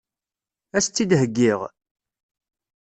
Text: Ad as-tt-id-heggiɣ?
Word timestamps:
Ad 0.75 0.77
as-tt-id-heggiɣ? 0.81 1.59